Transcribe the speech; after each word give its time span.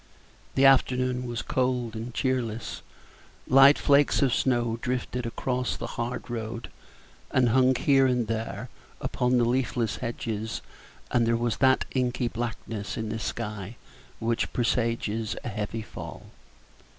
The 0.55 0.65
afternoon 0.65 1.27
was 1.27 1.43
cold 1.43 1.95
and 1.95 2.11
cheerless; 2.11 2.81
light 3.45 3.77
flakes 3.77 4.23
of 4.23 4.33
snow 4.33 4.79
drifted 4.81 5.27
across 5.27 5.77
the 5.77 5.85
hard 5.93 6.27
road, 6.27 6.71
and 7.29 7.49
hung 7.49 7.75
here 7.75 8.07
and 8.07 8.25
there 8.25 8.69
upon 8.99 9.37
the 9.37 9.45
leafless 9.45 9.97
hedges, 9.97 10.63
and 11.11 11.27
there 11.27 11.37
was 11.37 11.57
that 11.57 11.85
inky 11.91 12.27
blackness 12.29 12.97
in 12.97 13.09
the 13.09 13.19
sky 13.19 13.75
which 14.17 14.51
presages 14.53 15.35
a 15.43 15.49
heavy 15.49 15.83
fall. 15.83 16.31